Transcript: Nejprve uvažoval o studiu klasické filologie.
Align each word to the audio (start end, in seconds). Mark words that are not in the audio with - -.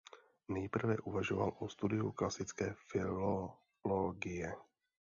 Nejprve 0.47 0.97
uvažoval 0.99 1.55
o 1.59 1.69
studiu 1.69 2.11
klasické 2.11 2.73
filologie. 2.91 4.55